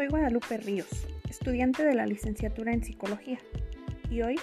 Soy 0.00 0.08
Guadalupe 0.08 0.56
Ríos, 0.56 0.88
estudiante 1.28 1.84
de 1.84 1.94
la 1.94 2.06
licenciatura 2.06 2.72
en 2.72 2.82
Psicología, 2.82 3.38
y 4.10 4.22
hoy 4.22 4.36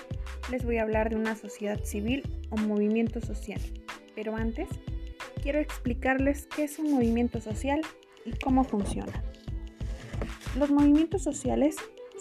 les 0.51 0.63
voy 0.63 0.77
a 0.77 0.83
hablar 0.83 1.09
de 1.09 1.15
una 1.15 1.35
sociedad 1.35 1.83
civil 1.83 2.21
o 2.51 2.57
movimiento 2.57 3.21
social. 3.21 3.59
Pero 4.13 4.35
antes, 4.35 4.69
quiero 5.41 5.57
explicarles 5.57 6.45
qué 6.55 6.65
es 6.65 6.77
un 6.77 6.91
movimiento 6.91 7.41
social 7.41 7.81
y 8.23 8.33
cómo 8.33 8.65
funciona. 8.65 9.23
Los 10.59 10.69
movimientos 10.69 11.23
sociales 11.23 11.75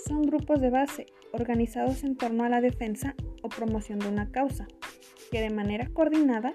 son 0.08 0.22
grupos 0.22 0.62
de 0.62 0.70
base 0.70 1.04
organizados 1.32 2.04
en 2.04 2.16
torno 2.16 2.42
a 2.44 2.48
la 2.48 2.62
defensa 2.62 3.14
o 3.42 3.50
promoción 3.50 3.98
de 3.98 4.08
una 4.08 4.30
causa, 4.30 4.66
que 5.30 5.42
de 5.42 5.50
manera 5.50 5.90
coordinada, 5.92 6.54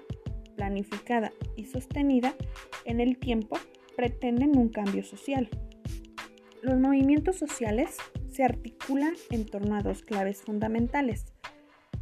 planificada 0.56 1.30
y 1.54 1.66
sostenida 1.66 2.34
en 2.84 2.98
el 2.98 3.18
tiempo 3.18 3.56
pretenden 3.94 4.58
un 4.58 4.68
cambio 4.68 5.04
social. 5.04 5.48
Los 6.62 6.78
movimientos 6.78 7.34
sociales 7.34 7.96
se 8.30 8.44
articulan 8.44 9.14
en 9.30 9.46
torno 9.46 9.74
a 9.74 9.82
dos 9.82 10.02
claves 10.02 10.42
fundamentales, 10.42 11.24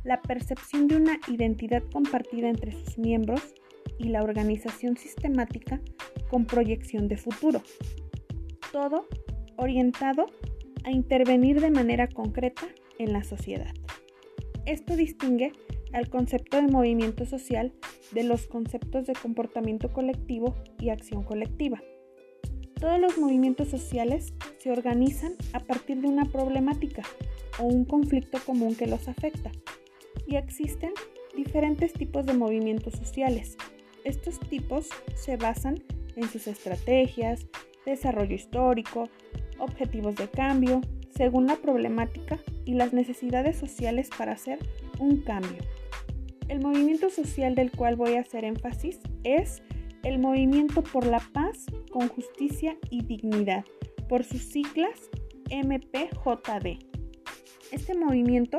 la 0.05 0.21
percepción 0.21 0.87
de 0.87 0.97
una 0.97 1.19
identidad 1.29 1.83
compartida 1.91 2.51
entre 2.51 2.73
sus 2.73 2.99
miembros 2.99 3.55
y 3.99 4.11
la 4.11 4.23
organización 4.23 4.99
sistemática 4.99 5.81
con 6.29 6.45
proyección 6.45 7.09
de 7.09 7.17
futuro. 7.17 7.63
Todo 8.71 9.09
orientado 9.57 10.27
a 10.85 10.91
intervenir 10.91 11.63
de 11.63 11.71
manera 11.71 12.07
concreta 12.09 12.69
en 12.99 13.15
la 13.15 13.25
sociedad. 13.25 13.73
Esto 14.67 14.95
distingue 14.95 15.53
al 15.95 16.11
concepto 16.11 16.59
de 16.59 16.69
movimiento 16.69 17.25
social 17.25 17.73
de 18.13 18.25
los 18.25 18.47
conceptos 18.47 19.07
de 19.07 19.15
comportamiento 19.15 19.91
colectivo 19.91 20.55
y 20.79 20.91
acción 20.91 21.25
colectiva. 21.25 21.81
Todos 22.81 22.99
los 22.99 23.19
movimientos 23.19 23.69
sociales 23.69 24.33
se 24.59 24.73
organizan 24.73 25.35
a 25.53 25.61
partir 25.61 26.01
de 26.01 26.09
una 26.09 26.25
problemática 26.25 27.03
o 27.59 27.65
un 27.65 27.85
conflicto 27.85 28.39
común 28.47 28.75
que 28.75 28.87
los 28.87 29.07
afecta. 29.07 29.51
Y 30.27 30.37
existen 30.37 30.93
diferentes 31.37 31.93
tipos 31.93 32.25
de 32.25 32.33
movimientos 32.33 32.95
sociales. 32.95 33.59
Estos 34.05 34.41
tipos 34.41 34.89
se 35.15 35.37
basan 35.37 35.83
en 36.17 36.29
sus 36.31 36.47
estrategias, 36.47 37.47
desarrollo 37.85 38.35
histórico, 38.35 39.11
objetivos 39.59 40.17
de 40.17 40.29
cambio, 40.29 40.81
según 41.15 41.47
la 41.47 41.57
problemática 41.57 42.39
y 42.65 42.75
las 42.75 42.95
necesidades 42.95 43.59
sociales 43.59 44.09
para 44.17 44.33
hacer 44.33 44.59
un 44.99 45.19
cambio. 45.21 45.59
El 46.49 46.61
movimiento 46.61 47.11
social 47.11 47.55
del 47.55 47.71
cual 47.71 47.97
voy 47.97 48.15
a 48.15 48.21
hacer 48.21 48.45
énfasis 48.45 49.01
es 49.23 49.63
el 50.03 50.19
Movimiento 50.19 50.83
por 50.83 51.07
la 51.07 51.21
Paz 51.33 51.67
con 51.91 52.09
Justicia 52.09 52.77
y 52.91 53.03
Dignidad, 53.03 53.65
por 54.09 54.25
sus 54.25 54.43
siglas 54.43 55.11
MPJD. 55.51 56.79
Este 57.73 57.95
movimiento 57.95 58.59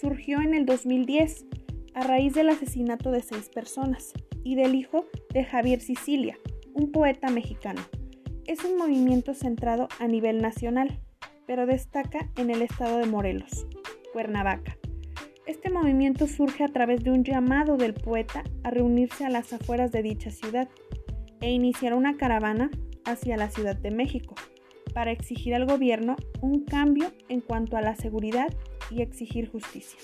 surgió 0.00 0.40
en 0.40 0.54
el 0.54 0.66
2010 0.66 1.46
a 1.94 2.02
raíz 2.02 2.34
del 2.34 2.48
asesinato 2.48 3.10
de 3.10 3.22
seis 3.22 3.48
personas 3.48 4.12
y 4.42 4.54
del 4.54 4.74
hijo 4.74 5.04
de 5.32 5.44
Javier 5.44 5.80
Sicilia, 5.80 6.38
un 6.72 6.90
poeta 6.92 7.28
mexicano. 7.30 7.82
Es 8.46 8.64
un 8.64 8.78
movimiento 8.78 9.34
centrado 9.34 9.88
a 9.98 10.08
nivel 10.08 10.40
nacional, 10.40 11.00
pero 11.46 11.66
destaca 11.66 12.30
en 12.36 12.50
el 12.50 12.62
estado 12.62 12.98
de 12.98 13.06
Morelos, 13.06 13.66
Cuernavaca. 14.12 14.76
Este 15.50 15.68
movimiento 15.68 16.28
surge 16.28 16.62
a 16.62 16.68
través 16.68 17.02
de 17.02 17.10
un 17.10 17.24
llamado 17.24 17.76
del 17.76 17.92
poeta 17.92 18.44
a 18.62 18.70
reunirse 18.70 19.24
a 19.24 19.28
las 19.28 19.52
afueras 19.52 19.90
de 19.90 20.00
dicha 20.00 20.30
ciudad 20.30 20.68
e 21.40 21.50
iniciar 21.50 21.94
una 21.94 22.16
caravana 22.16 22.70
hacia 23.04 23.36
la 23.36 23.50
Ciudad 23.50 23.74
de 23.74 23.90
México 23.90 24.36
para 24.94 25.10
exigir 25.10 25.56
al 25.56 25.66
gobierno 25.66 26.14
un 26.40 26.64
cambio 26.64 27.10
en 27.28 27.40
cuanto 27.40 27.76
a 27.76 27.82
la 27.82 27.96
seguridad 27.96 28.54
y 28.92 29.02
exigir 29.02 29.50
justicia. 29.50 29.98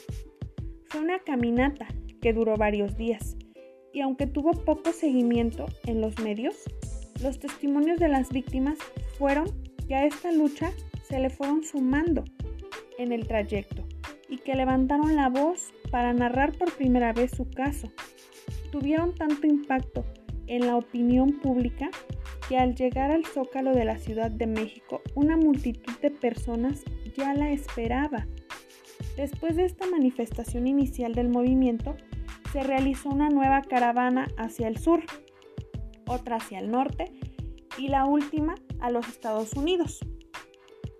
Fue 0.86 1.00
una 1.00 1.20
caminata 1.20 1.86
que 2.20 2.32
duró 2.32 2.56
varios 2.56 2.96
días 2.96 3.36
y 3.92 4.00
aunque 4.00 4.26
tuvo 4.26 4.50
poco 4.50 4.90
seguimiento 4.90 5.66
en 5.84 6.00
los 6.00 6.18
medios, 6.18 6.56
los 7.22 7.38
testimonios 7.38 8.00
de 8.00 8.08
las 8.08 8.30
víctimas 8.30 8.78
fueron 9.16 9.46
que 9.86 9.94
a 9.94 10.06
esta 10.06 10.32
lucha 10.32 10.72
se 11.04 11.20
le 11.20 11.30
fueron 11.30 11.62
sumando 11.62 12.24
en 12.98 13.12
el 13.12 13.28
trayecto 13.28 13.85
y 14.28 14.38
que 14.38 14.54
levantaron 14.54 15.16
la 15.16 15.28
voz 15.28 15.72
para 15.90 16.12
narrar 16.12 16.52
por 16.52 16.72
primera 16.72 17.12
vez 17.12 17.30
su 17.30 17.48
caso. 17.48 17.90
Tuvieron 18.70 19.14
tanto 19.14 19.46
impacto 19.46 20.04
en 20.46 20.66
la 20.66 20.76
opinión 20.76 21.32
pública 21.40 21.90
que 22.48 22.56
al 22.56 22.74
llegar 22.74 23.10
al 23.10 23.24
zócalo 23.24 23.72
de 23.72 23.84
la 23.84 23.98
Ciudad 23.98 24.30
de 24.30 24.46
México, 24.46 25.02
una 25.14 25.36
multitud 25.36 25.94
de 26.00 26.10
personas 26.10 26.82
ya 27.16 27.34
la 27.34 27.50
esperaba. 27.50 28.26
Después 29.16 29.56
de 29.56 29.64
esta 29.64 29.86
manifestación 29.86 30.66
inicial 30.66 31.14
del 31.14 31.28
movimiento, 31.28 31.96
se 32.52 32.62
realizó 32.62 33.08
una 33.08 33.28
nueva 33.28 33.62
caravana 33.62 34.28
hacia 34.36 34.68
el 34.68 34.78
sur, 34.78 35.02
otra 36.06 36.36
hacia 36.36 36.58
el 36.58 36.70
norte 36.70 37.12
y 37.78 37.88
la 37.88 38.06
última 38.06 38.54
a 38.80 38.90
los 38.90 39.08
Estados 39.08 39.54
Unidos. 39.54 40.00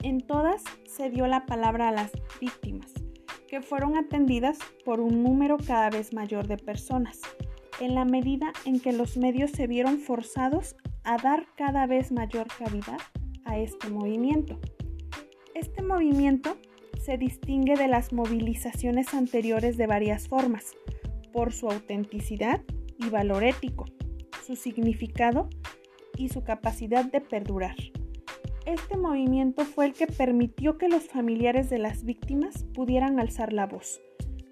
En 0.03 0.20
todas 0.20 0.62
se 0.87 1.10
dio 1.10 1.26
la 1.26 1.47
palabra 1.47 1.88
a 1.88 1.93
las 1.93 2.12
víctimas, 2.41 2.93
que 3.49 3.62
fueron 3.62 3.97
atendidas 3.97 4.59
por 4.84 5.01
un 5.01 5.23
número 5.23 5.57
cada 5.57 5.91
vez 5.91 6.12
mayor 6.12 6.47
de 6.47 6.57
personas, 6.57 7.21
en 7.81 7.95
la 7.95 8.05
medida 8.05 8.53
en 8.65 8.81
que 8.81 8.93
los 8.93 9.17
medios 9.17 9.51
se 9.51 9.67
vieron 9.67 9.99
forzados 9.99 10.77
a 11.05 11.17
dar 11.19 11.47
cada 11.56 11.87
vez 11.87 12.12
mayor 12.12 12.47
cavidad 12.59 12.99
a 13.45 13.59
este 13.59 13.89
movimiento. 13.89 14.59
Este 15.55 15.83
movimiento 15.83 16.56
se 17.03 17.17
distingue 17.19 17.77
de 17.77 17.89
las 17.89 18.12
movilizaciones 18.12 19.15
anteriores 19.15 19.77
de 19.77 19.87
varias 19.87 20.29
formas, 20.29 20.75
por 21.33 21.53
su 21.53 21.69
autenticidad 21.69 22.62
y 22.99 23.11
valor 23.11 23.45
ético, 23.45 23.85
su 24.45 24.56
significado 24.56 25.49
y 26.17 26.31
su 26.31 26.43
capacidad 26.43 27.05
de 27.05 27.21
perdurar. 27.21 27.77
Este 28.66 28.97
movimiento 28.97 29.65
fue 29.65 29.87
el 29.87 29.93
que 29.93 30.09
permitió 30.09 30.77
que 30.77 30.88
los 30.88 31.04
familiares 31.04 31.71
de 31.71 31.78
las 31.78 32.04
víctimas 32.04 32.65
pudieran 32.75 33.21
alzar 33.21 33.53
la 33.53 33.65
voz, 33.65 34.00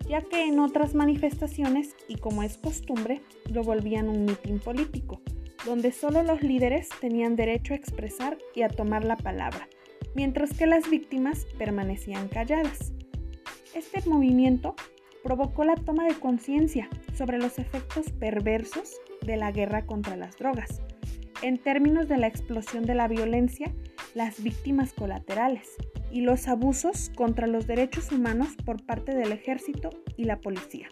ya 0.08 0.22
que 0.22 0.44
en 0.44 0.60
otras 0.60 0.94
manifestaciones, 0.94 1.96
y 2.06 2.14
como 2.18 2.44
es 2.44 2.56
costumbre, 2.56 3.22
lo 3.50 3.64
volvían 3.64 4.08
un 4.08 4.24
mitin 4.24 4.60
político, 4.60 5.20
donde 5.66 5.90
solo 5.90 6.22
los 6.22 6.42
líderes 6.42 6.90
tenían 7.00 7.34
derecho 7.34 7.74
a 7.74 7.76
expresar 7.76 8.38
y 8.54 8.62
a 8.62 8.68
tomar 8.68 9.04
la 9.04 9.16
palabra, 9.16 9.68
mientras 10.14 10.56
que 10.56 10.68
las 10.68 10.88
víctimas 10.88 11.44
permanecían 11.58 12.28
calladas. 12.28 12.92
Este 13.74 14.08
movimiento 14.08 14.76
provocó 15.24 15.64
la 15.64 15.74
toma 15.74 16.04
de 16.04 16.14
conciencia 16.14 16.88
sobre 17.16 17.38
los 17.38 17.58
efectos 17.58 18.12
perversos 18.12 18.92
de 19.26 19.36
la 19.36 19.50
guerra 19.50 19.86
contra 19.86 20.16
las 20.16 20.36
drogas, 20.36 20.82
en 21.42 21.58
términos 21.58 22.06
de 22.06 22.18
la 22.18 22.28
explosión 22.28 22.84
de 22.84 22.94
la 22.94 23.08
violencia 23.08 23.74
las 24.14 24.42
víctimas 24.42 24.92
colaterales 24.92 25.68
y 26.10 26.20
los 26.20 26.48
abusos 26.48 27.10
contra 27.16 27.46
los 27.46 27.66
derechos 27.66 28.12
humanos 28.12 28.48
por 28.64 28.84
parte 28.84 29.14
del 29.14 29.32
ejército 29.32 29.90
y 30.16 30.24
la 30.24 30.40
policía. 30.40 30.88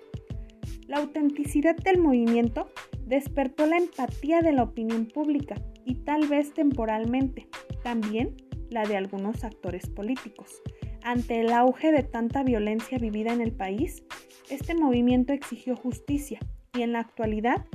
La 0.87 0.99
autenticidad 0.99 1.77
del 1.77 1.99
movimiento 1.99 2.71
despertó 3.06 3.66
la 3.66 3.77
empatía 3.77 4.41
de 4.41 4.53
la 4.53 4.65
opinión 4.65 5.06
pública 5.06 5.55
y 5.84 5.97
tal 5.97 6.27
vez 6.27 6.53
temporalmente, 6.53 7.49
también 7.82 8.37
la 8.71 8.84
de 8.84 8.97
algunos 8.97 9.44
actores 9.44 9.88
políticos. 9.88 10.62
Ante 11.05 11.41
el 11.41 11.53
auge 11.53 11.93
de 11.93 12.03
tanta 12.03 12.43
violencia 12.43 12.99
vivida 12.99 13.32
en 13.32 13.41
el 13.41 13.53
país, 13.53 14.03
este 14.50 14.75
movimiento 14.75 15.32
exigió 15.32 15.77
justicia 15.77 16.41
y 16.75 16.83
en 16.83 16.93
la 16.93 17.00
actualidad 17.00 17.66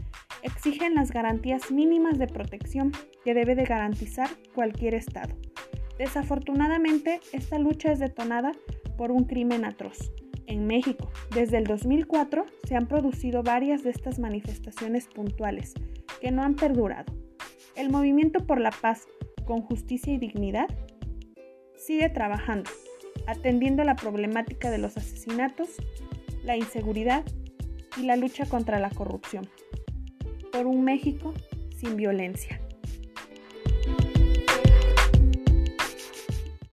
exigen 0.42 0.96
las 0.96 1.12
garantías 1.12 1.72
mínimas 1.72 2.18
de 2.18 2.28
protección 2.28 2.92
que 3.24 3.34
debe 3.34 3.56
de 3.56 3.66
garantizar 3.66 4.30
cualquier 4.56 4.96
Estado. 4.96 5.36
Desafortunadamente, 6.00 7.20
esta 7.32 7.60
lucha 7.60 7.92
es 7.92 8.00
detonada 8.00 8.52
por 8.98 9.12
un 9.12 9.26
crimen 9.26 9.66
atroz. 9.66 10.12
En 10.48 10.66
México, 10.66 11.12
desde 11.34 11.58
el 11.58 11.66
2004, 11.66 12.46
se 12.64 12.76
han 12.76 12.88
producido 12.88 13.44
varias 13.44 13.84
de 13.84 13.90
estas 13.90 14.18
manifestaciones 14.18 15.08
puntuales 15.08 15.74
que 16.22 16.32
no 16.32 16.44
han 16.44 16.56
perdurado. 16.56 17.14
El 17.76 17.90
movimiento 17.90 18.46
por 18.46 18.60
la 18.60 18.72
paz 18.72 19.08
con 19.46 19.62
justicia 19.62 20.14
y 20.14 20.18
dignidad 20.18 20.68
sigue 21.76 22.10
trabajando, 22.10 22.70
atendiendo 23.28 23.84
la 23.84 23.96
problemática 23.96 24.72
de 24.72 24.78
los 24.78 24.98
asesinatos, 24.98 25.70
la 26.44 26.56
inseguridad 26.56 27.24
y 28.00 28.04
la 28.04 28.16
lucha 28.16 28.46
contra 28.46 28.80
la 28.80 28.90
corrupción 28.90 29.48
por 30.52 30.66
un 30.66 30.84
México 30.84 31.34
sin 31.76 31.96
violencia. 31.96 32.60